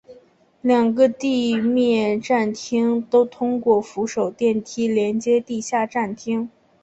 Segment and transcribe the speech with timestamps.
[0.63, 6.49] 两个地面站厅都通过扶手电梯连接地下站厅。